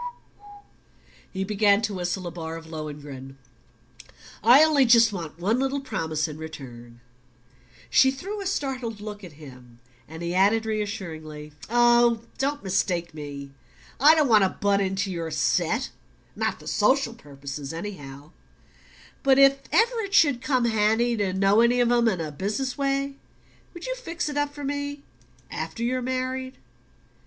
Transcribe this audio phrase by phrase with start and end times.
[1.31, 3.37] He began to whistle a bar of Lohengrin.
[4.43, 7.01] "I only just want one little promise in return."
[7.91, 9.77] She threw a startled look at him
[10.07, 13.51] and he added reassuringly: "Oh, don't mistake me.
[13.99, 15.91] I don't want to butt into your set
[16.35, 18.31] not for social purposes, anyhow;
[19.21, 22.75] but if ever it should come handy to know any of 'em in a business
[22.75, 23.17] way,
[23.75, 25.03] would you fix it up for me
[25.51, 26.57] AFTER YOU'RE MARRIED?'"